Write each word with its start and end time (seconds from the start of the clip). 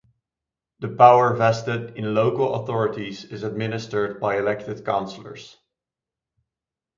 The 0.79 0.87
power 0.89 1.35
vested 1.35 1.95
in 1.95 2.15
local 2.15 2.55
authorities 2.55 3.23
is 3.23 3.43
administered 3.43 4.19
by 4.19 4.39
elected 4.39 4.83
councillors. 4.83 5.55